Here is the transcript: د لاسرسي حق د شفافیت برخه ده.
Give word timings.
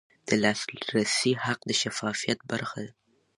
د 0.27 0.29
لاسرسي 0.43 1.31
حق 1.43 1.59
د 1.65 1.71
شفافیت 1.81 2.39
برخه 2.51 2.79
ده. 2.85 2.93